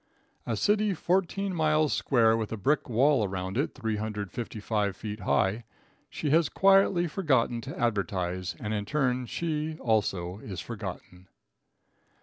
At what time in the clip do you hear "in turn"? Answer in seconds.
8.73-9.27